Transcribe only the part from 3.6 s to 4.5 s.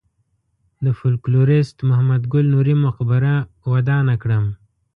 ودانه کړم.